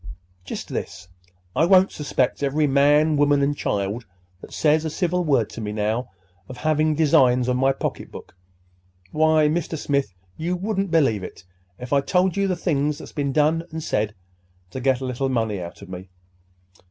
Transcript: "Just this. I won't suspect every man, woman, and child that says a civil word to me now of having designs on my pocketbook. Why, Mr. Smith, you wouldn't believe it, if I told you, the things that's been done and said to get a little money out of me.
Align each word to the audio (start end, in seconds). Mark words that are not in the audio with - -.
"Just 0.43 0.69
this. 0.69 1.09
I 1.55 1.63
won't 1.65 1.91
suspect 1.91 2.41
every 2.41 2.65
man, 2.65 3.17
woman, 3.17 3.43
and 3.43 3.55
child 3.55 4.07
that 4.41 4.51
says 4.51 4.83
a 4.83 4.89
civil 4.89 5.23
word 5.23 5.47
to 5.51 5.61
me 5.61 5.71
now 5.71 6.09
of 6.49 6.57
having 6.57 6.95
designs 6.95 7.47
on 7.47 7.57
my 7.57 7.71
pocketbook. 7.71 8.35
Why, 9.11 9.47
Mr. 9.47 9.77
Smith, 9.77 10.11
you 10.37 10.55
wouldn't 10.55 10.89
believe 10.89 11.21
it, 11.21 11.45
if 11.77 11.93
I 11.93 12.01
told 12.01 12.35
you, 12.35 12.47
the 12.47 12.55
things 12.55 12.97
that's 12.97 13.11
been 13.11 13.31
done 13.31 13.63
and 13.69 13.83
said 13.83 14.15
to 14.71 14.79
get 14.79 15.01
a 15.01 15.05
little 15.05 15.29
money 15.29 15.61
out 15.61 15.83
of 15.83 15.89
me. 15.89 16.09